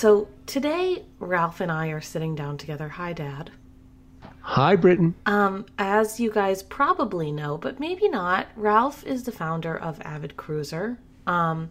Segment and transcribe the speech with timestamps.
[0.00, 2.88] So today, Ralph and I are sitting down together.
[2.88, 3.50] Hi, Dad.
[4.40, 5.14] Hi, Britton.
[5.26, 10.38] Um, as you guys probably know, but maybe not, Ralph is the founder of Avid
[10.38, 10.98] Cruiser.
[11.26, 11.68] Um,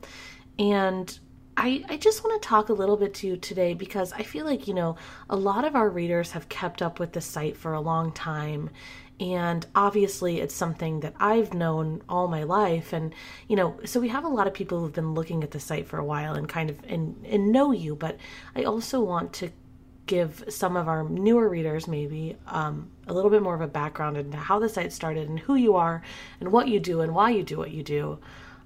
[0.59, 1.19] and
[1.57, 4.45] I, I just want to talk a little bit to you today because I feel
[4.45, 4.95] like, you know,
[5.31, 8.69] a lot of our readers have kept up with the site for a long time.
[9.19, 12.93] And obviously, it's something that I've known all my life.
[12.93, 13.13] And,
[13.49, 15.87] you know, so we have a lot of people who've been looking at the site
[15.87, 17.95] for a while and kind of and, and know you.
[17.95, 18.17] But
[18.55, 19.51] I also want to
[20.09, 24.17] give some of our newer readers maybe um, a little bit more of a background
[24.17, 26.01] into how the site started and who you are
[26.39, 28.17] and what you do and why you do what you do.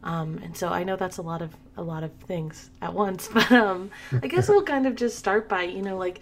[0.03, 3.28] Um, and so I know that's a lot of a lot of things at once,
[3.33, 3.91] but um,
[4.22, 6.22] I guess we'll kind of just start by you know like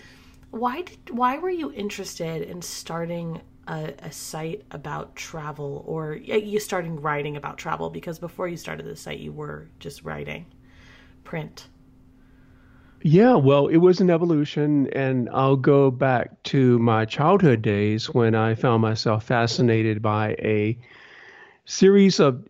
[0.52, 6.60] why did why were you interested in starting a, a site about travel or you
[6.60, 10.46] starting writing about travel because before you started the site you were just writing
[11.24, 11.68] print.
[13.04, 18.36] Yeah, well, it was an evolution, and I'll go back to my childhood days when
[18.36, 20.78] I found myself fascinated by a
[21.66, 22.48] series of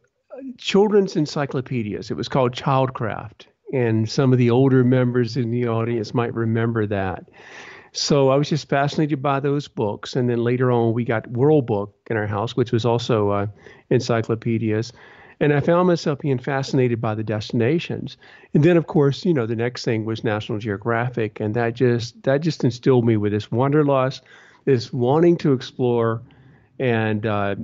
[0.57, 2.11] children's encyclopedias.
[2.11, 6.85] It was called Childcraft, and some of the older members in the audience might remember
[6.85, 7.29] that.
[7.93, 11.65] So I was just fascinated by those books, and then later on we got World
[11.65, 13.47] Book in our house, which was also uh,
[13.89, 14.93] encyclopedias.
[15.41, 18.15] And I found myself being fascinated by the destinations.
[18.53, 22.21] And then, of course, you know, the next thing was National Geographic, and that just
[22.23, 24.21] that just instilled me with this wanderlust,
[24.65, 26.21] this wanting to explore,
[26.79, 27.55] and uh,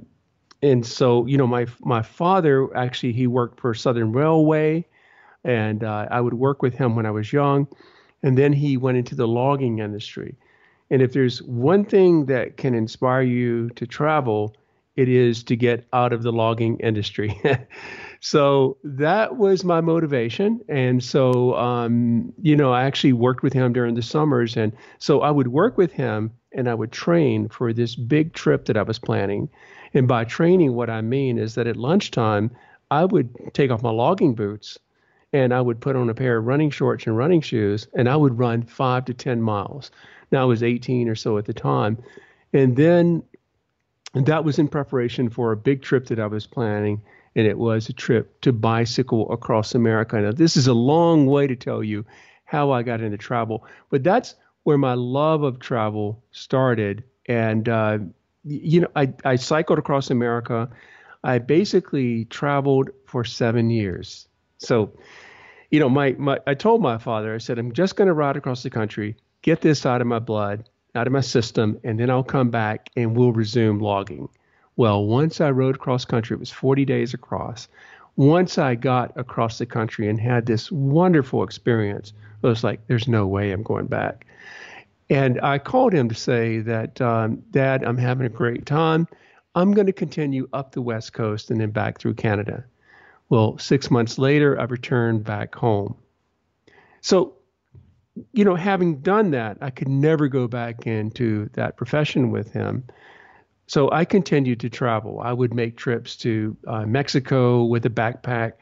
[0.61, 4.85] and so you know my my father actually he worked for Southern Railway,
[5.43, 7.67] and uh, I would work with him when I was young,
[8.23, 10.35] and then he went into the logging industry.
[10.89, 14.55] And if there's one thing that can inspire you to travel,
[14.95, 17.39] it is to get out of the logging industry.
[18.19, 20.59] so that was my motivation.
[20.67, 24.57] And so, um, you know, I actually worked with him during the summers.
[24.57, 28.65] And so I would work with him and I would train for this big trip
[28.65, 29.49] that I was planning.
[29.93, 32.49] And by training, what I mean is that at lunchtime,
[32.89, 34.79] I would take off my logging boots
[35.33, 38.15] and I would put on a pair of running shorts and running shoes and I
[38.15, 39.91] would run five to 10 miles.
[40.31, 41.97] Now I was 18 or so at the time.
[42.53, 43.23] And then
[44.13, 47.01] that was in preparation for a big trip that I was planning.
[47.35, 50.19] And it was a trip to bicycle across America.
[50.19, 52.05] Now, this is a long way to tell you
[52.45, 57.03] how I got into travel, but that's where my love of travel started.
[57.27, 57.99] And uh,
[58.43, 60.69] you know, I, I cycled across America.
[61.23, 64.27] I basically traveled for seven years.
[64.57, 64.91] So,
[65.71, 68.37] you know, my, my I told my father, I said, I'm just going to ride
[68.37, 72.09] across the country, get this out of my blood, out of my system, and then
[72.09, 74.29] I'll come back and we'll resume logging.
[74.75, 77.67] Well, once I rode cross country, it was 40 days across.
[78.15, 82.13] Once I got across the country and had this wonderful experience,
[82.43, 84.25] I was like, there's no way I'm going back.
[85.09, 89.07] And I called him to say that, um, Dad, I'm having a great time.
[89.55, 92.63] I'm going to continue up the West Coast and then back through Canada.
[93.29, 95.95] Well, six months later, I returned back home.
[97.01, 97.35] So,
[98.33, 102.85] you know, having done that, I could never go back into that profession with him.
[103.67, 105.19] So I continued to travel.
[105.19, 108.53] I would make trips to uh, Mexico with a backpack.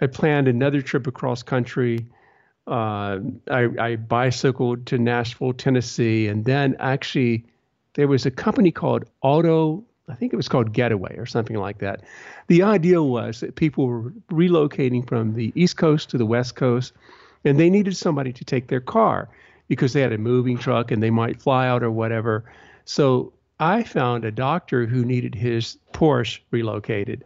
[0.00, 2.08] I planned another trip across country
[2.66, 3.18] uh,
[3.50, 7.44] I, I bicycled to Nashville, Tennessee, and then actually
[7.94, 11.78] there was a company called Auto, I think it was called Getaway or something like
[11.78, 12.02] that.
[12.48, 16.92] The idea was that people were relocating from the East Coast to the West Coast,
[17.44, 19.28] and they needed somebody to take their car
[19.68, 22.44] because they had a moving truck and they might fly out or whatever.
[22.84, 27.24] So I found a doctor who needed his Porsche relocated.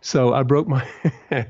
[0.00, 0.86] So I broke my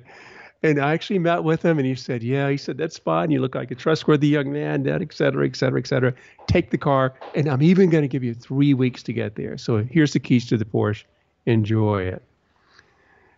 [0.65, 3.31] And I actually met with him and he said, Yeah, he said, That's fine.
[3.31, 6.15] You look like a trustworthy young man, Dad, et cetera, et cetera, et cetera.
[6.47, 7.15] Take the car.
[7.35, 9.59] And I'm even going to give you three weeks to get there.
[9.59, 11.05] So here's the keys to the Porsche.
[11.47, 12.23] Enjoy it.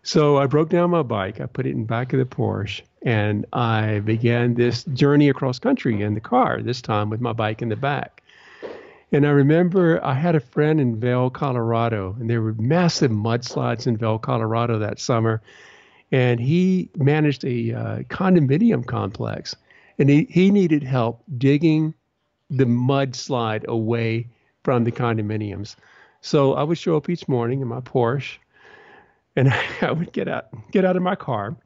[0.03, 1.41] So I broke down my bike.
[1.41, 5.59] I put it in the back of the Porsche and I began this journey across
[5.59, 8.23] country in the car, this time with my bike in the back.
[9.12, 13.87] And I remember I had a friend in Vail, Colorado, and there were massive mudslides
[13.87, 15.41] in Vail, Colorado that summer
[16.12, 19.56] and he managed a uh, condominium complex,
[19.99, 21.95] and he, he needed help digging
[22.51, 24.29] the mudslide away
[24.62, 25.77] from the condominiums.
[26.21, 28.39] So I would show up each morning in my Porsche,
[29.37, 31.56] and I would get out get out of my car,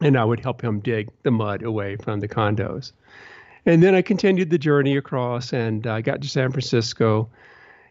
[0.00, 2.92] and I would help him dig the mud away from the condos.
[3.66, 7.28] And then I continued the journey across, and I got to San Francisco,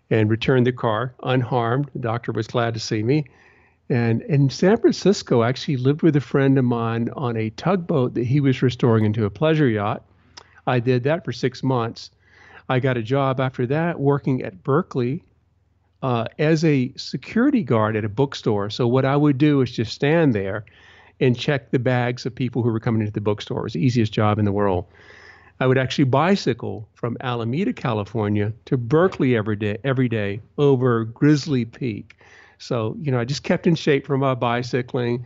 [0.09, 1.89] and returned the car unharmed.
[1.94, 3.25] The doctor was glad to see me
[3.89, 8.15] and in San Francisco, I actually lived with a friend of mine on a tugboat
[8.15, 10.03] that he was restoring into a pleasure yacht.
[10.65, 12.11] I did that for six months.
[12.69, 15.23] I got a job after that working at Berkeley
[16.01, 18.69] uh, as a security guard at a bookstore.
[18.69, 20.65] So what I would do is just stand there
[21.19, 23.59] and check the bags of people who were coming into the bookstore.
[23.59, 24.85] It was the easiest job in the world.
[25.59, 31.65] I would actually bicycle from Alameda, California to Berkeley every day, every day over Grizzly
[31.65, 32.15] Peak.
[32.59, 35.25] So, you know, I just kept in shape from my bicycling.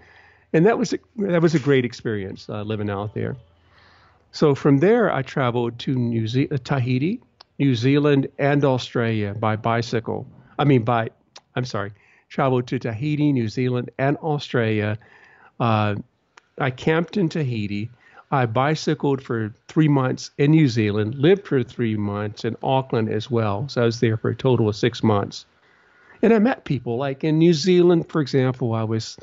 [0.53, 3.37] And that was a, that was a great experience uh, living out there.
[4.31, 7.21] So from there, I traveled to New Ze- uh, Tahiti,
[7.59, 10.25] New Zealand, and Australia by bicycle.
[10.59, 11.09] I mean, by,
[11.55, 11.91] I'm sorry,
[12.29, 14.97] traveled to Tahiti, New Zealand, and Australia.
[15.59, 15.95] Uh,
[16.57, 17.89] I camped in Tahiti
[18.31, 23.29] I bicycled for three months in New Zealand, lived for three months in Auckland as
[23.29, 23.67] well.
[23.67, 25.45] So I was there for a total of six months.
[26.21, 26.97] And I met people.
[26.97, 29.17] Like in New Zealand, for example, I was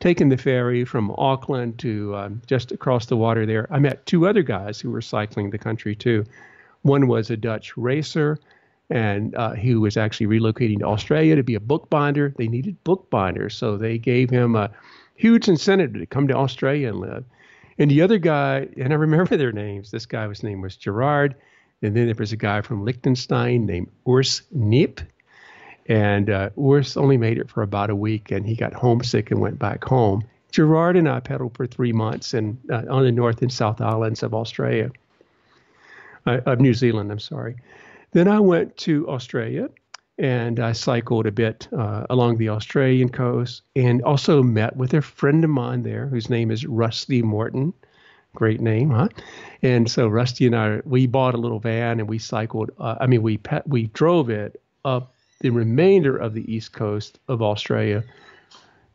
[0.00, 3.66] taking the ferry from Auckland to um, just across the water there.
[3.70, 6.24] I met two other guys who were cycling the country too.
[6.82, 8.38] One was a Dutch racer,
[8.90, 12.34] and uh, he was actually relocating to Australia to be a bookbinder.
[12.36, 14.70] They needed bookbinders, so they gave him a
[15.14, 17.24] huge incentive to come to Australia and live.
[17.78, 19.90] And the other guy, and I remember their names.
[19.90, 21.34] This guy, his name was Gerard.
[21.82, 25.00] And then there was a guy from Liechtenstein named Urs Nip.
[25.88, 29.40] And uh, Urs only made it for about a week and he got homesick and
[29.40, 30.24] went back home.
[30.50, 34.22] Gerard and I pedaled for three months and uh, on the North and South Islands
[34.22, 34.90] of Australia,
[36.26, 37.56] uh, of New Zealand, I'm sorry.
[38.12, 39.68] Then I went to Australia
[40.18, 45.02] and I cycled a bit uh, along the Australian coast and also met with a
[45.02, 47.74] friend of mine there whose name is Rusty Morton.
[48.34, 49.08] Great name, huh?
[49.62, 52.70] And so Rusty and I, we bought a little van and we cycled.
[52.78, 57.42] Uh, I mean, we we drove it up the remainder of the east coast of
[57.42, 58.04] Australia,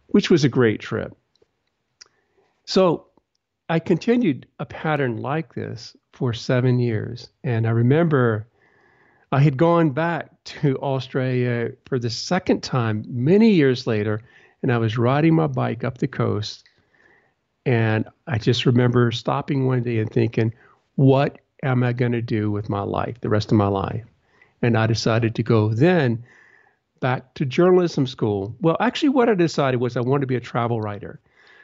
[0.07, 1.15] which was a great trip.
[2.65, 3.07] So
[3.69, 8.47] I continued a pattern like this for seven years, and I remember
[9.31, 14.21] I had gone back to Australia for the second time many years later,
[14.61, 16.67] and I was riding my bike up the coast.
[17.65, 20.53] And I just remember stopping one day and thinking,
[20.95, 24.03] what am I going to do with my life, the rest of my life?
[24.61, 26.23] And I decided to go then
[26.99, 28.55] back to journalism school.
[28.61, 31.19] Well, actually, what I decided was I wanted to be a travel writer.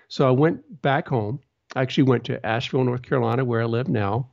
[0.08, 1.40] So I went back home.
[1.76, 4.30] I actually went to Asheville, North Carolina, where I live now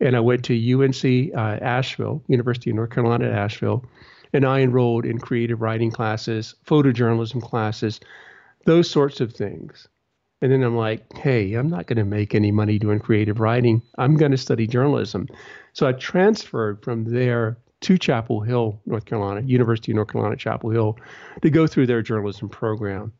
[0.00, 3.84] and I went to UNC uh, Asheville, University of North Carolina at Asheville,
[4.32, 8.00] and I enrolled in creative writing classes, photojournalism classes,
[8.64, 9.88] those sorts of things.
[10.42, 13.80] And then I'm like, hey, I'm not going to make any money doing creative writing.
[13.96, 15.28] I'm going to study journalism.
[15.72, 20.70] So I transferred from there to Chapel Hill, North Carolina, University of North Carolina, Chapel
[20.70, 20.98] Hill,
[21.42, 23.12] to go through their journalism program.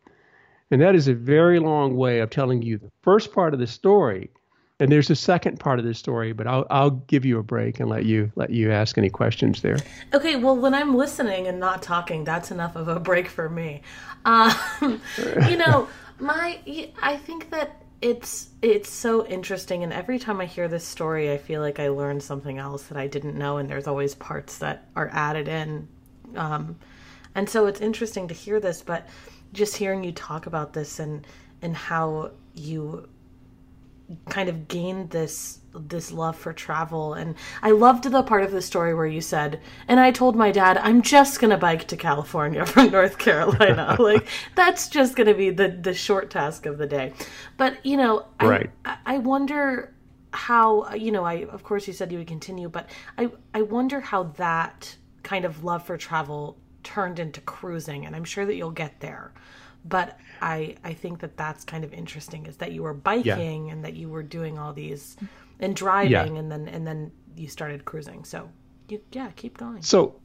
[0.71, 3.67] And that is a very long way of telling you the first part of the
[3.67, 4.31] story
[4.79, 7.81] and there's a second part of this story, but I'll I'll give you a break
[7.81, 9.79] and let you let you ask any questions there.
[10.13, 13.83] Okay, well, when I'm listening and not talking, that's enough of a break for me.
[14.25, 14.53] Um,
[15.49, 16.61] you know, my
[17.01, 21.39] I think that it's it's so interesting, and every time I hear this story, I
[21.39, 24.89] feel like I learned something else that I didn't know, and there's always parts that
[24.95, 25.89] are added in,
[26.37, 26.77] um,
[27.35, 28.83] and so it's interesting to hear this.
[28.83, 29.09] But
[29.53, 31.27] just hearing you talk about this and
[31.63, 33.09] and how you
[34.29, 37.15] kind of gained this this love for travel.
[37.15, 40.51] And I loved the part of the story where you said and I told my
[40.51, 43.97] dad I'm just going to bike to California from North Carolina.
[44.07, 47.13] Like that's just going to be the the short task of the day.
[47.57, 48.71] But you know right.
[48.85, 49.93] I, I wonder
[50.33, 54.01] how you know I of course you said you would continue but I I wonder
[54.01, 58.71] how that kind of love for travel turned into cruising and I'm sure that you'll
[58.71, 59.33] get there
[59.89, 63.73] but I I think that that's kind of interesting is that you were biking yeah.
[63.73, 65.27] and that you were doing all these mm-hmm.
[65.61, 66.25] and driving yeah.
[66.41, 68.25] and then and then you started cruising.
[68.25, 68.49] So
[68.89, 69.83] you yeah, keep going.
[69.83, 70.21] So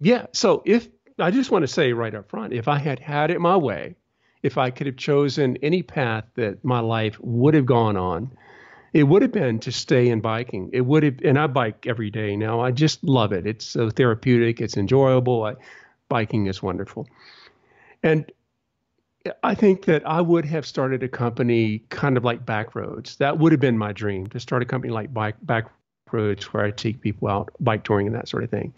[0.00, 0.88] yeah, so if
[1.18, 3.96] I just want to say right up front, if I had had it my way,
[4.42, 8.30] if I could have chosen any path that my life would have gone on,
[8.92, 10.70] it would have been to stay in biking.
[10.72, 12.60] It would have, and I bike every day now.
[12.60, 13.46] I just love it.
[13.46, 14.60] It's so therapeutic.
[14.60, 15.44] It's enjoyable.
[15.44, 15.54] I,
[16.08, 17.06] biking is wonderful.
[18.02, 18.30] And
[19.42, 23.18] I think that I would have started a company kind of like Backroads.
[23.18, 26.70] That would have been my dream to start a company like Bike Backroads where I
[26.70, 28.72] take people out bike touring and that sort of thing.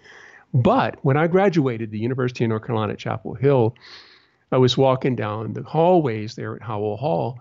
[0.53, 3.75] But when I graduated the University of North Carolina at Chapel Hill,
[4.51, 7.41] I was walking down the hallways there at Howell Hall,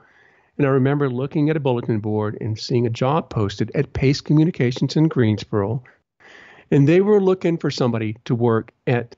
[0.57, 4.21] and I remember looking at a bulletin board and seeing a job posted at Pace
[4.21, 5.83] Communications in Greensboro,
[6.69, 9.15] and they were looking for somebody to work at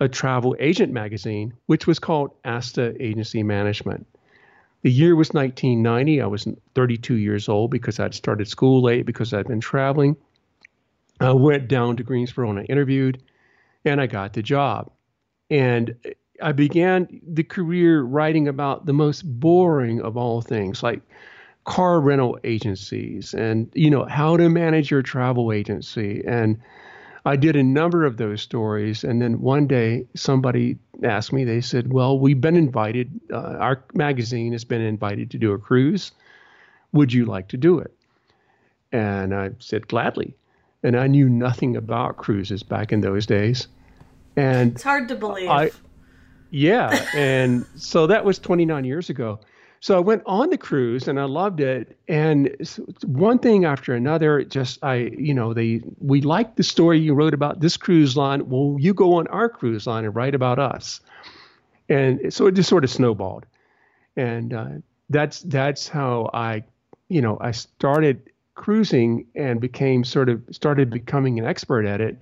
[0.00, 4.06] a travel agent magazine, which was called Asta Agency Management.
[4.82, 6.22] The year was 1990.
[6.22, 10.16] I was 32 years old because I'd started school late because I'd been traveling.
[11.20, 13.22] I went down to Greensboro and I interviewed,
[13.84, 14.90] and I got the job.
[15.50, 15.94] And
[16.42, 21.02] I began the career writing about the most boring of all things, like
[21.64, 26.58] car rental agencies and you know how to manage your travel agency and
[27.24, 31.60] I did a number of those stories and then one day somebody asked me they
[31.60, 36.12] said well we've been invited uh, our magazine has been invited to do a cruise.
[36.92, 37.94] Would you like to do it?
[38.92, 40.34] And I said gladly.
[40.82, 43.68] And I knew nothing about cruises back in those days.
[44.34, 45.48] And it's hard to believe.
[45.48, 45.70] I,
[46.50, 49.38] yeah and so that was 29 years ago
[49.80, 51.98] so I went on the cruise and I loved it.
[52.06, 52.54] And
[53.04, 57.32] one thing after another, just I, you know, they we liked the story you wrote
[57.32, 58.46] about this cruise line.
[58.50, 61.00] Well, you go on our cruise line and write about us.
[61.88, 63.46] And so it just sort of snowballed.
[64.16, 64.68] And uh,
[65.08, 66.62] that's that's how I,
[67.08, 72.18] you know, I started cruising and became sort of started becoming an expert at it.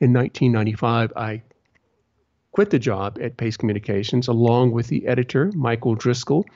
[0.00, 1.42] In 1995, I
[2.52, 6.46] quit the job at Pace Communications along with the editor, Michael Driscoll.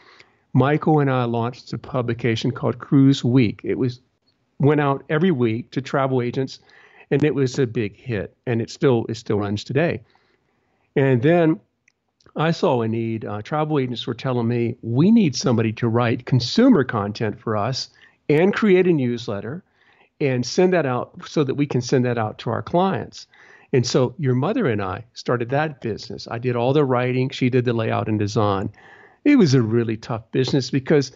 [0.55, 3.61] Michael and I launched a publication called Cruise Week.
[3.65, 4.01] It was
[4.59, 6.61] went out every week to travel agents
[7.11, 10.03] and it was a big hit and it still it still runs today.
[10.95, 11.61] And then
[12.37, 13.25] I saw a need.
[13.25, 17.91] Uh, travel agents were telling me we need somebody to write consumer content for us
[18.29, 19.63] and create a newsletter
[20.21, 23.27] and send that out so that we can send that out to our clients.
[23.73, 26.29] And so your mother and I started that business.
[26.31, 28.71] I did all the writing, she did the layout and design.
[29.25, 31.13] It was a really tough business because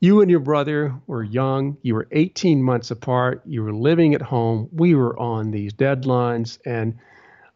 [0.00, 4.22] you and your brother were young, you were 18 months apart, you were living at
[4.22, 6.58] home, we were on these deadlines.
[6.64, 6.98] And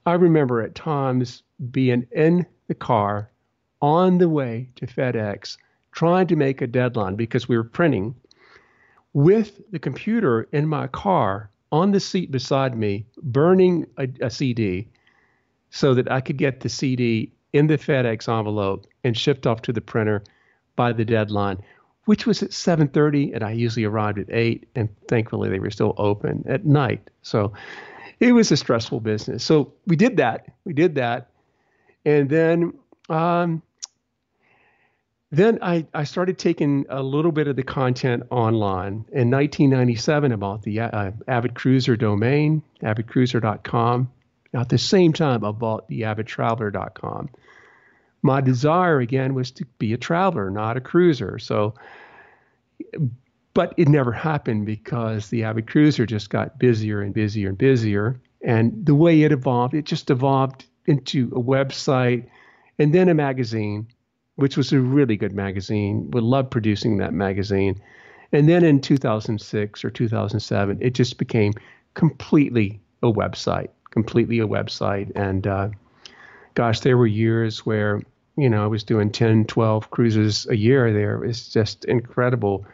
[0.06, 3.30] I remember at times being in the car
[3.80, 5.56] on the way to FedEx
[5.92, 8.14] trying to make a deadline because we were printing
[9.12, 14.86] with the computer in my car on the seat beside me, burning a, a CD
[15.70, 19.72] so that I could get the CD in the FedEx envelope and shipped off to
[19.72, 20.22] the printer
[20.76, 21.58] by the deadline,
[22.04, 25.94] which was at 7:30, and I usually arrived at 8, and thankfully they were still
[25.96, 27.10] open at night.
[27.22, 27.52] So
[28.20, 29.42] it was a stressful business.
[29.42, 30.46] So we did that.
[30.64, 31.30] We did that,
[32.04, 32.74] and then
[33.08, 33.62] um,
[35.32, 39.06] then I, I started taking a little bit of the content online.
[39.12, 44.12] In 1997, about the uh, Avid Cruiser domain, avidcruiser.com.
[44.54, 47.30] At the same time, I bought the avidtraveler.com.
[48.20, 51.38] My desire, again, was to be a traveler, not a cruiser.
[51.38, 51.74] So,
[53.54, 58.20] but it never happened because the Avid Cruiser just got busier and busier and busier.
[58.42, 62.26] And the way it evolved, it just evolved into a website
[62.78, 63.86] and then a magazine
[64.42, 66.10] which was a really good magazine.
[66.10, 67.80] We loved producing that magazine.
[68.32, 71.52] And then in 2006 or 2007, it just became
[71.94, 75.12] completely a website, completely a website.
[75.14, 75.68] And uh,
[76.54, 78.02] gosh, there were years where,
[78.36, 81.22] you know, I was doing 10, 12 cruises a year there.
[81.22, 82.66] It's just incredible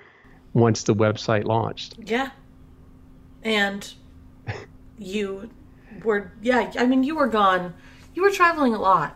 [0.54, 1.96] once the website launched.
[2.02, 2.30] Yeah.
[3.42, 3.92] And
[4.98, 5.50] you
[6.02, 7.74] were, yeah, I mean, you were gone.
[8.14, 9.14] You were traveling a lot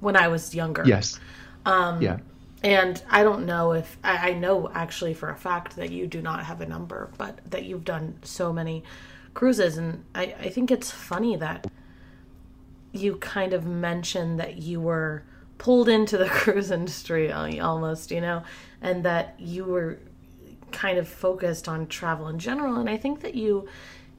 [0.00, 0.82] when I was younger.
[0.84, 1.20] Yes.
[1.64, 2.18] Um, yeah.
[2.62, 6.22] And I don't know if I, I know actually for a fact that you do
[6.22, 8.84] not have a number, but that you've done so many
[9.34, 9.76] cruises.
[9.76, 11.66] And I, I think it's funny that
[12.92, 15.24] you kind of mentioned that you were
[15.58, 18.42] pulled into the cruise industry almost, you know,
[18.80, 19.98] and that you were
[20.72, 22.76] kind of focused on travel in general.
[22.76, 23.68] And I think that you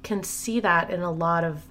[0.04, 1.64] can see that in a lot of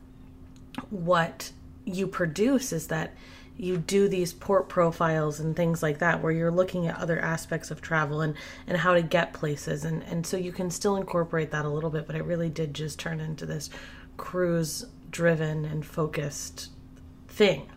[0.91, 1.53] what
[1.85, 3.15] you produce is that
[3.57, 7.71] you do these port profiles and things like that where you're looking at other aspects
[7.71, 8.35] of travel and,
[8.67, 9.85] and how to get places.
[9.85, 12.75] And, and so you can still incorporate that a little bit but it really did
[12.75, 13.71] just turn into this
[14.17, 16.71] cruise driven and focused
[17.29, 17.71] thing.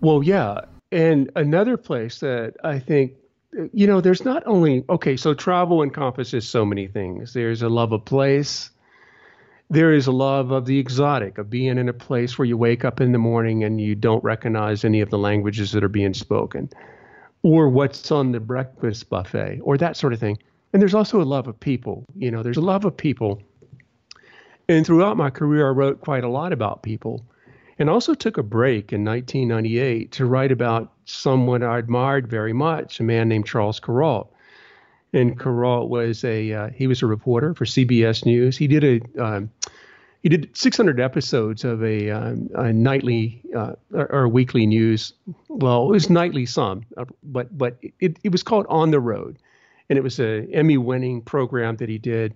[0.00, 0.62] Well yeah.
[0.90, 3.12] And another place that i think
[3.72, 7.34] you know there's not only okay so travel encompasses so many things.
[7.34, 8.70] There's a love of place
[9.72, 12.84] there is a love of the exotic, of being in a place where you wake
[12.84, 16.12] up in the morning and you don't recognize any of the languages that are being
[16.12, 16.68] spoken,
[17.42, 20.36] or what's on the breakfast buffet, or that sort of thing.
[20.74, 22.04] And there's also a love of people.
[22.14, 23.40] You know, there's a love of people.
[24.68, 27.24] And throughout my career, I wrote quite a lot about people.
[27.78, 33.00] And also took a break in 1998 to write about someone I admired very much,
[33.00, 34.31] a man named Charles Kuralt
[35.12, 38.56] and Kuralt was a uh, he was a reporter for CBS News.
[38.56, 39.50] He did a um,
[40.22, 45.12] he did 600 episodes of a, um, a nightly uh, or, weekly news.
[45.48, 49.38] Well, it was nightly some, uh, but but it, it was called On the Road,
[49.88, 52.34] and it was a Emmy-winning program that he did.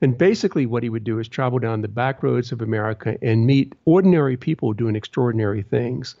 [0.00, 3.46] And basically, what he would do is travel down the back roads of America and
[3.46, 6.14] meet ordinary people doing extraordinary things.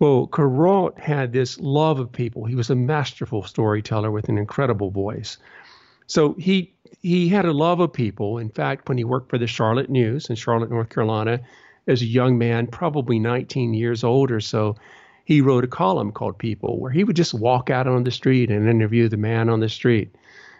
[0.00, 2.46] Well, Kuralt had this love of people.
[2.46, 5.36] He was a masterful storyteller with an incredible voice.
[6.06, 8.38] So he he had a love of people.
[8.38, 11.40] In fact, when he worked for the Charlotte News in Charlotte, North Carolina,
[11.86, 14.74] as a young man, probably 19 years old or so,
[15.26, 18.50] he wrote a column called People, where he would just walk out on the street
[18.50, 20.14] and interview the man on the street.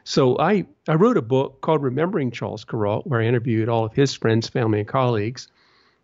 [0.04, 3.94] So I, I wrote a book called Remembering Charles Kuralt, where I interviewed all of
[3.94, 5.48] his friends, family, and colleagues,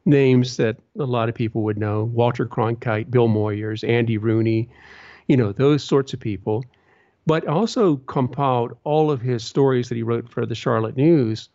[0.07, 4.69] names that a lot of people would know Walter Cronkite, Bill Moyers, Andy Rooney,
[5.29, 6.65] you know, those sorts of people
[7.27, 11.49] but also compiled all of his stories that he wrote for the Charlotte News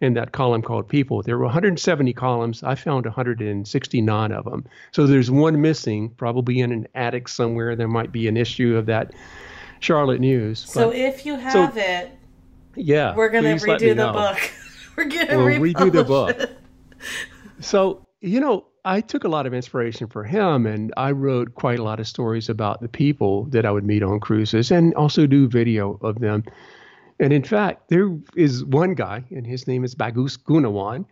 [0.00, 1.22] in that column called People.
[1.22, 2.62] There were 170 columns.
[2.62, 4.66] I found 169 of them.
[4.92, 7.74] So there's one missing, probably in an attic somewhere.
[7.74, 9.12] There might be an issue of that
[9.80, 10.58] Charlotte News.
[10.58, 12.10] So but, if you have so, it,
[12.76, 14.38] yeah, we're going to redo the book.
[14.96, 16.50] we're going to we'll redo the book.
[17.60, 21.78] So, you know, I took a lot of inspiration for him, and I wrote quite
[21.78, 25.26] a lot of stories about the people that I would meet on cruises, and also
[25.26, 26.44] do video of them.
[27.18, 31.06] And in fact, there is one guy, and his name is Bagus Gunawan,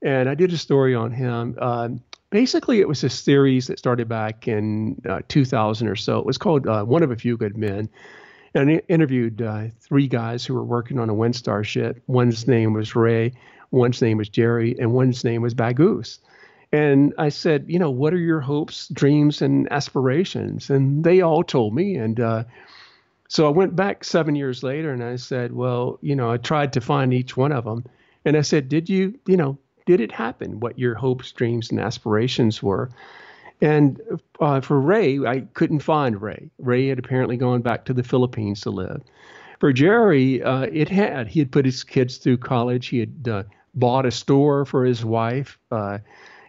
[0.00, 1.56] and I did a story on him.
[1.60, 1.90] Uh,
[2.30, 6.18] basically, it was a series that started back in uh, 2000 or so.
[6.18, 7.88] It was called uh, One of a Few Good Men.
[8.54, 12.02] And I interviewed uh, three guys who were working on a Windstar ship.
[12.06, 13.32] One's name was Ray,
[13.72, 16.20] one's name was Jerry, and one's name was Bagus.
[16.72, 20.70] And I said, you know, what are your hopes, dreams, and aspirations?
[20.70, 21.96] And they all told me.
[21.96, 22.44] And uh,
[23.28, 26.72] so I went back seven years later and I said, well, you know, I tried
[26.72, 27.84] to find each one of them.
[28.24, 30.60] And I said, did you, you know, did it happen?
[30.60, 32.88] What your hopes, dreams, and aspirations were?
[33.60, 34.00] And
[34.40, 36.50] uh, for Ray, I couldn't find Ray.
[36.58, 39.02] Ray had apparently gone back to the Philippines to live.
[39.60, 41.28] For Jerry, uh, it had.
[41.28, 42.88] He had put his kids through college.
[42.88, 43.42] He had uh,
[43.74, 45.58] bought a store for his wife.
[45.70, 45.98] Uh,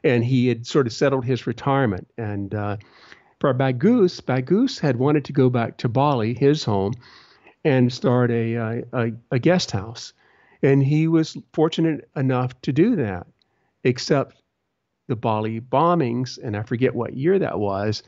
[0.03, 2.07] and he had sort of settled his retirement.
[2.17, 2.77] And uh,
[3.39, 6.93] for Bagus, Bagus had wanted to go back to Bali, his home,
[7.63, 10.13] and start a, a, a guest house.
[10.61, 13.27] And he was fortunate enough to do that,
[13.83, 14.41] except
[15.07, 18.03] the Bali bombings, and I forget what year that was.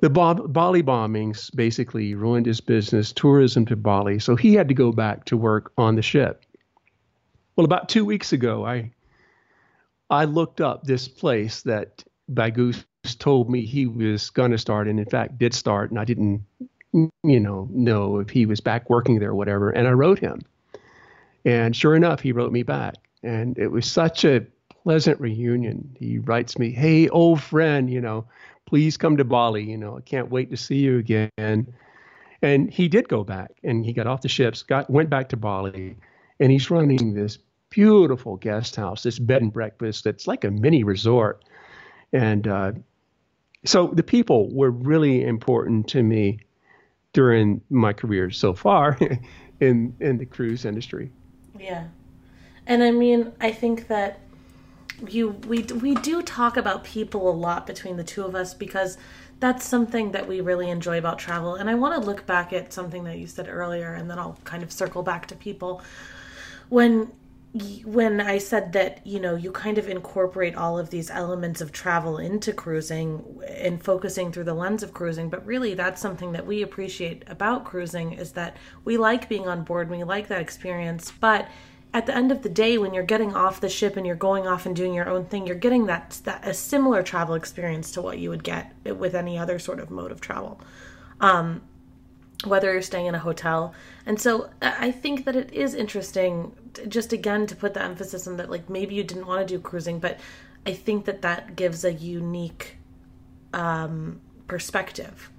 [0.00, 4.92] The Bali bombings basically ruined his business, tourism to Bali, so he had to go
[4.92, 6.44] back to work on the ship.
[7.58, 8.92] Well, about two weeks ago, I
[10.10, 12.84] I looked up this place that Bagus
[13.18, 16.44] told me he was going to start, and in fact did start, and I didn't,
[16.92, 19.70] you know, know if he was back working there or whatever.
[19.70, 20.42] And I wrote him,
[21.44, 22.94] and sure enough, he wrote me back,
[23.24, 24.46] and it was such a
[24.84, 25.96] pleasant reunion.
[25.98, 28.24] He writes me, "Hey, old friend, you know,
[28.66, 29.68] please come to Bali.
[29.68, 31.66] You know, I can't wait to see you again."
[32.40, 35.36] And he did go back, and he got off the ships, got went back to
[35.36, 35.96] Bali,
[36.38, 37.38] and he's running this
[37.70, 41.44] beautiful guest house, this bed and breakfast that's like a mini resort.
[42.12, 42.72] And uh,
[43.64, 46.40] so the people were really important to me
[47.12, 48.98] during my career so far
[49.60, 51.10] in in the cruise industry.
[51.58, 51.88] Yeah.
[52.66, 54.20] And I mean, I think that
[55.08, 58.98] you we we do talk about people a lot between the two of us because
[59.40, 61.54] that's something that we really enjoy about travel.
[61.54, 64.38] And I want to look back at something that you said earlier and then I'll
[64.44, 65.82] kind of circle back to people.
[66.68, 67.12] When
[67.84, 71.72] when I said that, you know, you kind of incorporate all of these elements of
[71.72, 76.46] travel into cruising and focusing through the lens of cruising, but really that's something that
[76.46, 81.10] we appreciate about cruising is that we like being on board, we like that experience,
[81.20, 81.48] but
[81.94, 84.46] at the end of the day when you're getting off the ship and you're going
[84.46, 88.02] off and doing your own thing, you're getting that that a similar travel experience to
[88.02, 90.60] what you would get with any other sort of mode of travel.
[91.20, 91.62] Um,
[92.44, 93.74] whether you're staying in a hotel.
[94.06, 96.54] And so I think that it is interesting
[96.86, 99.60] just again to put the emphasis on that like maybe you didn't want to do
[99.60, 100.18] cruising, but
[100.66, 102.76] I think that that gives a unique
[103.52, 105.30] um, perspective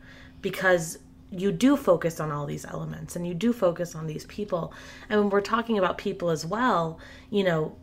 [0.42, 1.00] because
[1.32, 4.74] you do focus on all these elements and you do focus on these people.
[5.10, 7.00] And when we're talking about people as well,
[7.30, 7.76] you know,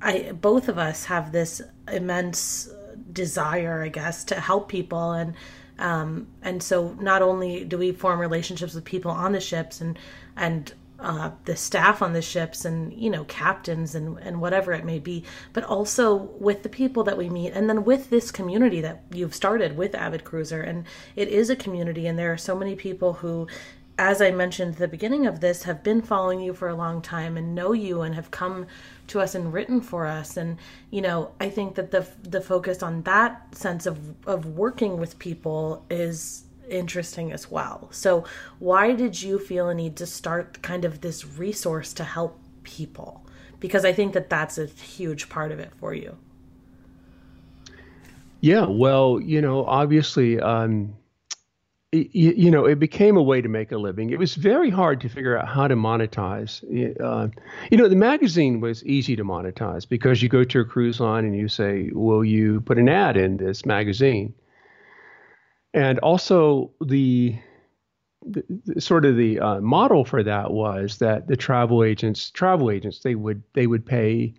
[0.00, 2.70] I both of us have this immense
[3.12, 5.34] desire, I guess, to help people and
[5.78, 9.98] um, and so not only do we form relationships with people on the ships and
[10.36, 14.84] and uh, the staff on the ships and you know captains and and whatever it
[14.84, 18.80] may be, but also with the people that we meet, and then with this community
[18.80, 20.84] that you've started with Avid Cruiser, and
[21.16, 23.46] it is a community, and there are so many people who
[24.00, 27.02] as I mentioned at the beginning of this, have been following you for a long
[27.02, 28.68] time and know you and have come
[29.08, 30.36] to us and written for us.
[30.36, 30.56] And
[30.90, 35.18] you know i think that the the focus on that sense of of working with
[35.18, 38.24] people is interesting as well so
[38.58, 43.24] why did you feel a need to start kind of this resource to help people
[43.60, 46.16] because i think that that's a huge part of it for you
[48.40, 50.94] yeah well you know obviously um
[51.92, 54.10] you, you, know, it became a way to make a living.
[54.10, 56.62] It was very hard to figure out how to monetize.
[57.00, 57.28] Uh,
[57.70, 61.24] you know, the magazine was easy to monetize because you go to a cruise line
[61.24, 64.34] and you say, "Will you put an ad in this magazine?"
[65.74, 67.36] And also the,
[68.26, 72.70] the, the sort of the uh, model for that was that the travel agents, travel
[72.70, 74.34] agents, they would they would pay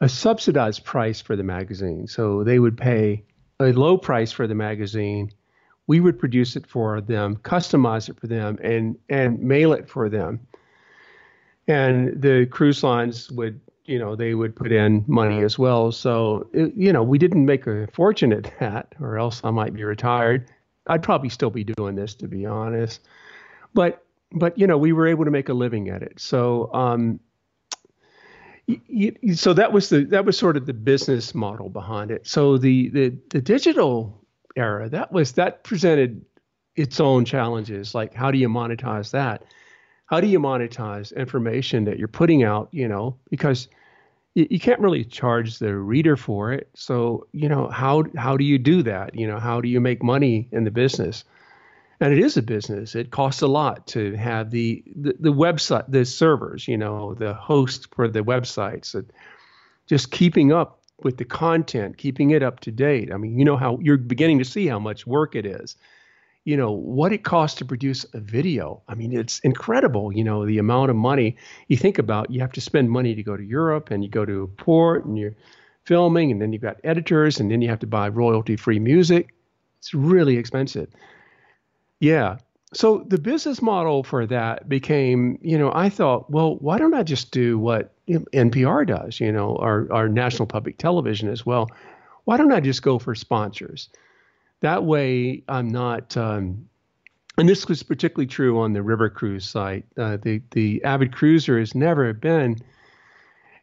[0.00, 2.06] a subsidized price for the magazine.
[2.06, 3.24] So they would pay
[3.60, 5.32] a low price for the magazine
[5.86, 10.08] we would produce it for them, customize it for them, and and mail it for
[10.08, 10.40] them.
[11.66, 15.92] And the cruise lines would, you know, they would put in money as well.
[15.92, 19.74] So, it, you know, we didn't make a fortune at that, or else I might
[19.74, 20.50] be retired.
[20.86, 23.00] I'd probably still be doing this, to be honest.
[23.74, 26.18] But but you know, we were able to make a living at it.
[26.18, 27.20] So um,
[29.34, 32.26] so that was the that was sort of the business model behind it.
[32.26, 34.24] So the the the digital
[34.56, 36.24] era, that was that presented
[36.76, 37.94] its own challenges.
[37.94, 39.44] Like, how do you monetize that?
[40.06, 42.68] How do you monetize information that you're putting out?
[42.72, 43.68] You know, because
[44.34, 46.68] you, you can't really charge the reader for it.
[46.74, 49.14] So, you know, how how do you do that?
[49.14, 51.24] You know, how do you make money in the business?
[52.00, 52.94] And it is a business.
[52.96, 57.34] It costs a lot to have the the, the website, the servers, you know, the
[57.34, 58.94] host for the websites.
[59.86, 63.12] Just keeping up with the content, keeping it up to date.
[63.12, 65.76] I mean, you know how you're beginning to see how much work it is.
[66.44, 68.82] You know, what it costs to produce a video.
[68.88, 71.36] I mean, it's incredible, you know, the amount of money
[71.68, 72.30] you think about.
[72.30, 75.04] You have to spend money to go to Europe and you go to a port
[75.04, 75.36] and you're
[75.84, 79.34] filming and then you've got editors and then you have to buy royalty free music.
[79.78, 80.88] It's really expensive.
[82.00, 82.38] Yeah.
[82.74, 87.02] So the business model for that became, you know, I thought, well, why don't I
[87.02, 91.68] just do what NPR does, you know, our, our national public television as well.
[92.24, 93.88] Why don't I just go for sponsors?
[94.62, 96.16] That way, I'm not.
[96.16, 96.68] Um,
[97.36, 99.84] and this was particularly true on the River Cruise site.
[99.98, 102.56] Uh, the the avid cruiser has never been.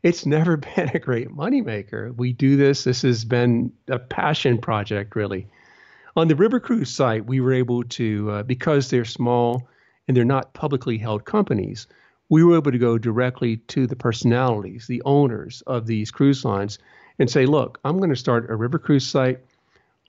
[0.04, 2.16] It's never been a great moneymaker.
[2.16, 2.84] We do this.
[2.84, 5.48] This has been a passion project, really.
[6.18, 9.70] On the River Cruise site, we were able to, uh, because they're small
[10.08, 11.88] and they're not publicly held companies,
[12.28, 16.78] we were able to go directly to the personalities, the owners of these cruise lines,
[17.20, 19.40] and say, "Look, I'm going to start a river cruise site.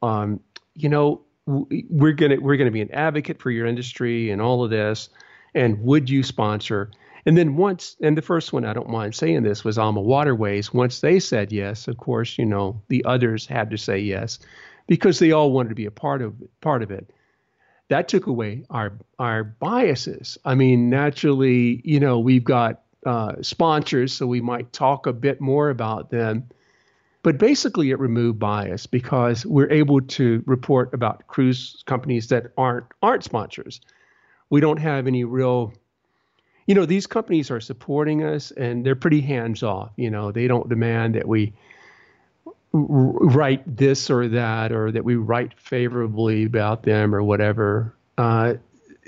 [0.03, 0.41] Um,
[0.83, 4.71] you know, we're to we're to be an advocate for your industry and all of
[4.71, 5.09] this.
[5.55, 6.91] And would you sponsor?"
[7.27, 10.73] And then once, and the first one, I don't mind saying this, was AmaWaterways.
[10.73, 14.39] Once they said yes, of course, you know, the others had to say yes
[14.87, 17.13] because they all wanted to be a part of part of it
[17.91, 20.39] that took away our our biases.
[20.45, 25.41] I mean, naturally, you know, we've got uh, sponsors, so we might talk a bit
[25.41, 26.49] more about them.
[27.23, 32.87] But basically, it removed bias because we're able to report about cruise companies that aren't
[33.03, 33.81] aren't sponsors.
[34.49, 35.73] We don't have any real,
[36.67, 39.91] you know, these companies are supporting us and they're pretty hands off.
[39.97, 41.53] You know, they don't demand that we
[42.73, 47.95] write this or that or that we write favorably about them or whatever.
[48.17, 48.55] Uh,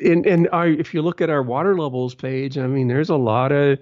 [0.04, 3.16] and and our, if you look at our water levels page, I mean, there's a
[3.16, 3.78] lot of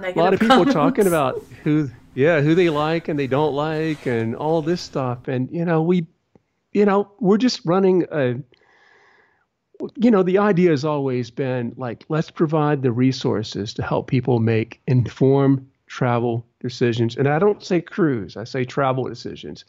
[0.00, 0.74] Negative a lot of people comments.
[0.74, 5.28] talking about who yeah who they like and they don't like and all this stuff.
[5.28, 6.06] And you know we
[6.72, 8.36] you know we're just running a
[9.96, 14.38] you know the idea has always been like let's provide the resources to help people
[14.38, 17.16] make informed travel decisions.
[17.16, 19.64] And I don't say cruise, I say travel decisions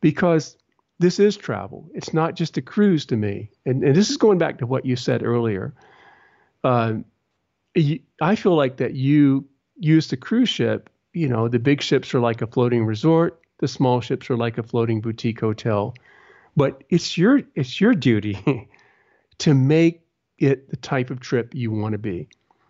[0.00, 0.56] because
[0.98, 1.90] this is travel.
[1.94, 3.50] It's not just a cruise to me.
[3.66, 5.74] And, and this is going back to what you said earlier.
[6.64, 6.94] Uh,
[8.20, 12.20] I feel like that you use the cruise ship, you know, the big ships are
[12.20, 15.94] like a floating resort, the small ships are like a floating boutique hotel.
[16.56, 18.68] But it's your it's your duty
[19.38, 20.02] to make
[20.38, 22.28] it the type of trip you want to be.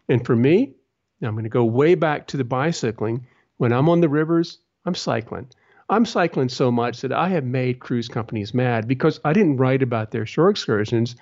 [0.08, 0.74] And for me,
[1.22, 3.26] I'm going to go way back to the bicycling.
[3.56, 5.48] When I'm on the rivers, I'm cycling.
[5.88, 9.82] I'm cycling so much that I have made cruise companies mad because I didn't write
[9.82, 11.14] about their shore excursions.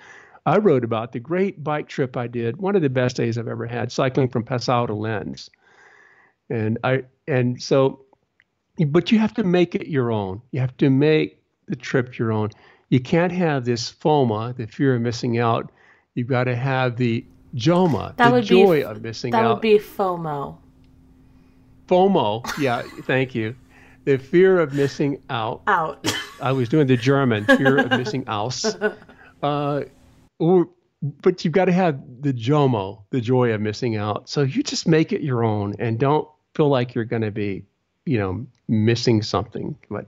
[0.45, 3.47] I wrote about the great bike trip I did, one of the best days I've
[3.47, 5.49] ever had, cycling from Passau to Linz.
[6.49, 8.05] And I and so
[8.87, 10.41] but you have to make it your own.
[10.51, 12.51] You have to make the trip your own.
[12.89, 15.71] You can't have this FOMA, the fear of missing out.
[16.13, 19.43] You've got to have the JOMA, that the joy be, of missing that out.
[19.43, 20.57] That would be FOMO.
[21.87, 22.57] FOMO.
[22.59, 23.55] Yeah, thank you.
[24.03, 25.63] The fear of missing out.
[25.67, 26.05] Out.
[26.41, 28.63] I was doing the German fear of missing out.
[29.41, 29.83] Uh,
[30.39, 30.69] or,
[31.01, 34.29] but you've got to have the JOMO, the joy of missing out.
[34.29, 37.65] So you just make it your own and don't feel like you're going to be,
[38.05, 39.77] you know, missing something.
[39.89, 40.07] But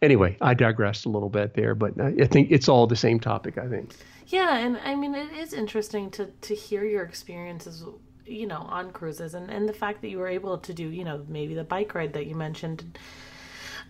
[0.00, 3.58] anyway, I digressed a little bit there, but I think it's all the same topic.
[3.58, 3.94] I think.
[4.26, 7.84] Yeah, and I mean it is interesting to to hear your experiences,
[8.24, 11.04] you know, on cruises and and the fact that you were able to do, you
[11.04, 12.98] know, maybe the bike ride that you mentioned.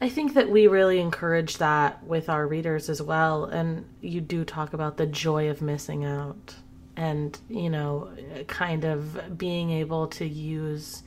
[0.03, 4.45] I think that we really encourage that with our readers as well, and you do
[4.45, 6.57] talk about the joy of missing out,
[6.97, 8.11] and you know,
[8.49, 11.05] kind of being able to use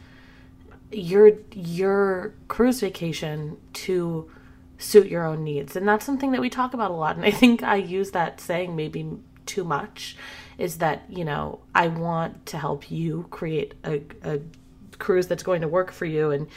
[0.94, 4.32] your your cruise vacation to
[4.78, 5.76] suit your own needs.
[5.76, 7.18] And that's something that we talk about a lot.
[7.18, 9.10] And I think I use that saying maybe
[9.46, 10.16] too much
[10.58, 14.40] is that, you know, I want to help you create a, a
[15.00, 16.48] cruise that's going to work for you and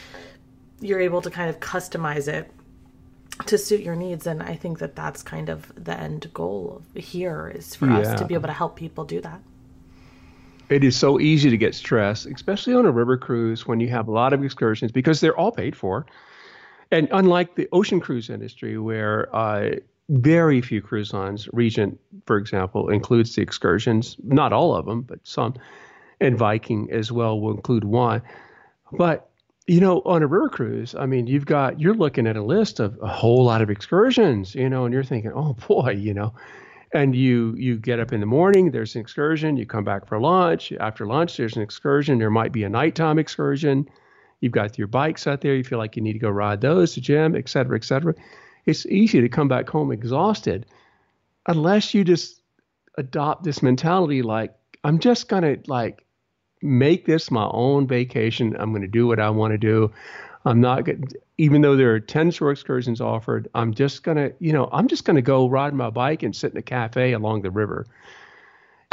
[0.81, 2.51] you're able to kind of customize it
[3.45, 7.51] to suit your needs and i think that that's kind of the end goal here
[7.55, 7.99] is for yeah.
[7.99, 9.41] us to be able to help people do that
[10.69, 14.07] it is so easy to get stressed especially on a river cruise when you have
[14.07, 16.05] a lot of excursions because they're all paid for
[16.91, 19.75] and unlike the ocean cruise industry, where uh,
[20.09, 25.19] very few cruise lines, Regent, for example, includes the excursions, not all of them, but
[25.23, 25.53] some,
[26.19, 28.21] and Viking as well will include one.
[28.91, 29.28] But
[29.69, 32.79] you know, on a river cruise, I mean, you've got you're looking at a list
[32.79, 36.33] of a whole lot of excursions, you know, and you're thinking, oh boy, you know,
[36.91, 40.19] and you you get up in the morning, there's an excursion, you come back for
[40.19, 40.71] lunch.
[40.79, 42.17] After lunch, there's an excursion.
[42.17, 43.87] There might be a nighttime excursion.
[44.41, 45.53] You've got your bikes out there.
[45.53, 48.15] You feel like you need to go ride those to gym, et cetera, et cetera.
[48.65, 50.65] It's easy to come back home exhausted
[51.45, 52.41] unless you just
[52.97, 56.03] adopt this mentality like, I'm just to like
[56.61, 58.55] make this my own vacation.
[58.59, 59.91] I'm going to do what I want to do.
[60.45, 61.03] I'm not going
[61.37, 64.87] even though there are 10 shore excursions offered, I'm just going to, you know, I'm
[64.87, 67.85] just going to go ride my bike and sit in a cafe along the river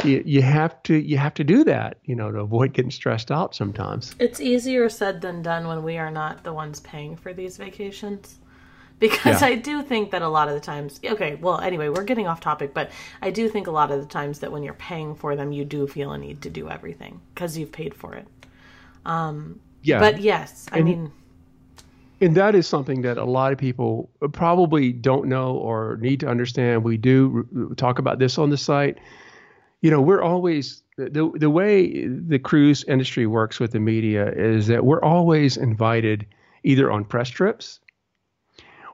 [0.03, 3.31] you, you have to you have to do that you know to avoid getting stressed
[3.31, 7.33] out sometimes it's easier said than done when we are not the ones paying for
[7.33, 8.39] these vacations
[8.99, 9.47] because yeah.
[9.47, 12.39] I do think that a lot of the times, okay, well, anyway, we're getting off
[12.39, 15.35] topic, but I do think a lot of the times that when you're paying for
[15.35, 18.27] them, you do feel a need to do everything because you've paid for it.
[19.05, 19.99] Um, yeah.
[19.99, 21.11] But yes, I and, mean,
[22.19, 26.27] and that is something that a lot of people probably don't know or need to
[26.27, 26.83] understand.
[26.83, 28.97] We do talk about this on the site
[29.81, 34.67] you know, we're always the the way the cruise industry works with the media is
[34.67, 36.25] that we're always invited
[36.63, 37.79] either on press trips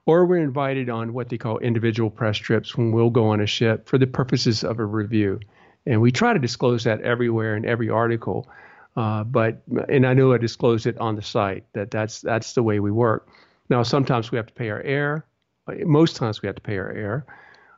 [0.05, 3.45] or we're invited on what they call individual press trips when we'll go on a
[3.47, 5.39] ship for the purposes of a review.
[5.85, 8.47] And we try to disclose that everywhere in every article.
[8.95, 12.63] Uh, but and I know I disclosed it on the site that that's that's the
[12.63, 13.27] way we work.
[13.69, 15.25] Now sometimes we have to pay our air.
[15.67, 17.25] Most times we have to pay our air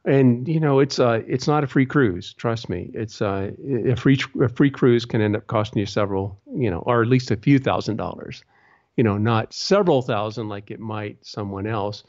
[0.05, 3.51] and you know it's uh it's not a free cruise trust me it's uh
[3.87, 7.07] a free a free cruise can end up costing you several you know or at
[7.07, 8.43] least a few thousand dollars
[8.97, 12.03] you know not several thousand like it might someone else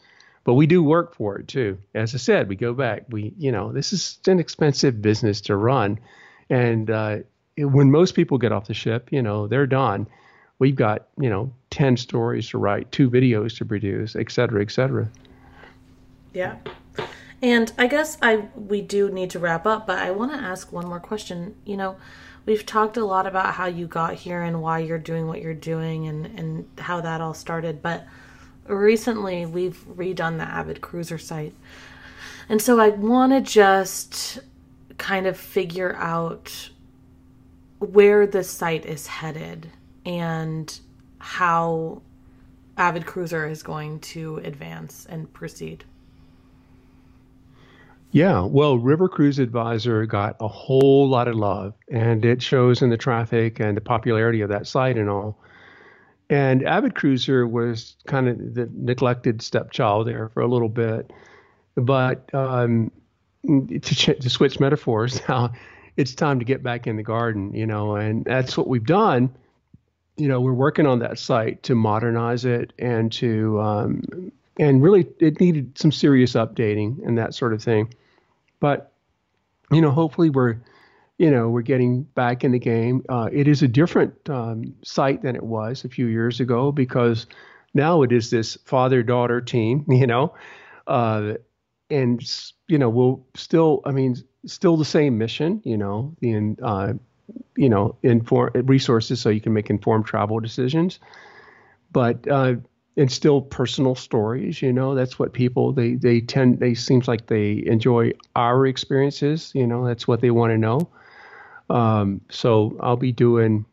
[0.44, 1.76] but we do work for it too.
[1.94, 5.56] As i said we go back we you know this is an expensive business to
[5.56, 5.98] run.
[6.48, 7.18] And uh
[7.58, 10.06] when most people get off the ship you know they're done.
[10.58, 14.70] We've got you know 10 stories to write two videos to produce et cetera et
[14.70, 15.10] cetera.
[16.32, 16.56] Yeah.
[17.42, 20.72] And I guess I we do need to wrap up, but I want to ask
[20.72, 21.56] one more question.
[21.64, 21.96] You know,
[22.46, 25.52] we've talked a lot about how you got here and why you're doing what you're
[25.52, 28.06] doing and and how that all started, but
[28.66, 31.54] recently we've redone the Avid Cruiser site.
[32.48, 34.38] And so I want to just
[34.98, 36.70] kind of figure out
[37.78, 39.70] where the site is headed
[40.04, 40.80] and
[41.18, 42.02] how
[42.78, 45.84] Avid Cruiser is going to advance and proceed.
[48.16, 52.88] Yeah, well, River Cruise Advisor got a whole lot of love, and it shows in
[52.88, 55.38] the traffic and the popularity of that site and all.
[56.30, 61.12] And Avid Cruiser was kind of the neglected stepchild there for a little bit.
[61.74, 62.90] But um,
[63.46, 65.52] to, ch- to switch metaphors, now
[65.98, 69.28] it's time to get back in the garden, you know, and that's what we've done.
[70.16, 75.06] You know, we're working on that site to modernize it and to, um, and really,
[75.20, 77.92] it needed some serious updating and that sort of thing.
[78.60, 78.92] But
[79.72, 80.56] you know, hopefully we're
[81.18, 83.04] you know we're getting back in the game.
[83.08, 87.26] Uh, it is a different um, site than it was a few years ago because
[87.74, 89.84] now it is this father-daughter team.
[89.90, 90.34] You know,
[90.86, 91.34] uh,
[91.90, 92.20] and
[92.68, 93.82] you know we'll still.
[93.84, 94.16] I mean,
[94.46, 95.62] still the same mission.
[95.64, 96.94] You know, the uh,
[97.56, 100.98] you know inform resources so you can make informed travel decisions.
[101.92, 102.26] but
[102.96, 104.62] and still personal stories.
[104.62, 106.60] You know, that's what people they they tend.
[106.60, 109.52] They seems like they enjoy our experiences.
[109.54, 110.88] You know, that's what they want to know.
[111.68, 113.64] Um, so I'll be doing.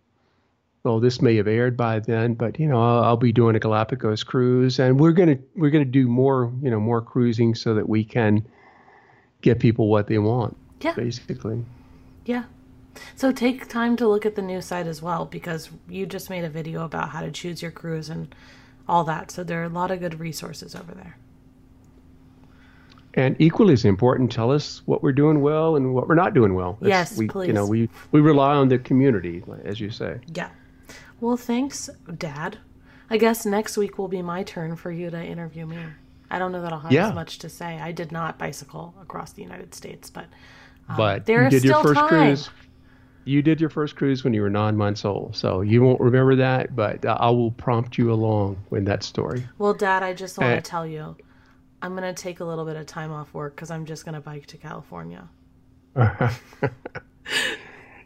[0.83, 3.59] Well, this may have aired by then, but you know, I'll, I'll be doing a
[3.59, 7.87] Galapagos cruise, and we're gonna we're gonna do more, you know, more cruising so that
[7.87, 8.45] we can
[9.41, 10.57] get people what they want.
[10.81, 10.93] Yeah.
[10.93, 11.63] Basically.
[12.25, 12.43] Yeah.
[13.15, 16.43] So take time to look at the new site as well because you just made
[16.43, 18.35] a video about how to choose your cruise and
[18.87, 19.31] all that.
[19.31, 21.17] So there are a lot of good resources over there.
[23.15, 26.55] And equally as important, tell us what we're doing well and what we're not doing
[26.55, 26.77] well.
[26.81, 27.47] It's, yes, we, please.
[27.47, 30.19] You know, we we rely on the community, as you say.
[30.33, 30.49] Yeah.
[31.21, 32.57] Well, thanks, Dad.
[33.11, 35.77] I guess next week will be my turn for you to interview me.
[36.31, 37.09] I don't know that I'll have Yeah.
[37.09, 37.79] as much to say.
[37.79, 40.25] I did not bicycle across the United States, but
[40.89, 42.09] um, But there you is did still your first time.
[42.09, 42.49] cruise.
[43.25, 46.35] You did your first cruise when you were nine months old, so you won't remember
[46.35, 46.75] that.
[46.75, 49.47] But uh, I will prompt you along with that story.
[49.57, 50.55] Well, Dad, I just want Eh.
[50.55, 51.15] to tell you,
[51.81, 54.45] I'm gonna take a little bit of time off work because I'm just gonna bike
[54.47, 55.27] to California.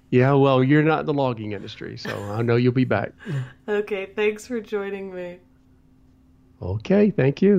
[0.09, 3.11] Yeah, well, you're not in the logging industry, so I know you'll be back.
[3.67, 5.39] Okay, thanks for joining me.
[6.61, 7.57] Okay, thank you.